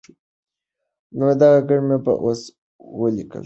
دغه 1.41 1.59
ګړې 1.67 1.97
به 2.05 2.13
اوس 2.23 2.41
ولیکل 2.99 3.37
سي. 3.39 3.39